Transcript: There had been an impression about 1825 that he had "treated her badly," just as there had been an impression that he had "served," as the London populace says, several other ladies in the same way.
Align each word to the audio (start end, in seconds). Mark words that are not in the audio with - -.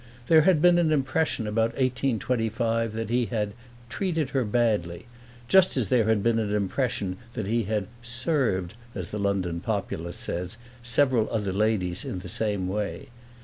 There 0.25 0.41
had 0.41 0.63
been 0.63 0.79
an 0.79 0.91
impression 0.91 1.45
about 1.45 1.75
1825 1.75 2.93
that 2.93 3.09
he 3.11 3.27
had 3.27 3.53
"treated 3.87 4.31
her 4.31 4.43
badly," 4.43 5.05
just 5.47 5.77
as 5.77 5.89
there 5.89 6.05
had 6.05 6.23
been 6.23 6.39
an 6.39 6.51
impression 6.55 7.17
that 7.33 7.45
he 7.45 7.65
had 7.65 7.85
"served," 8.01 8.73
as 8.95 9.09
the 9.09 9.19
London 9.19 9.59
populace 9.59 10.17
says, 10.17 10.57
several 10.81 11.29
other 11.29 11.53
ladies 11.53 12.03
in 12.03 12.17
the 12.17 12.29
same 12.29 12.67
way. 12.67 13.09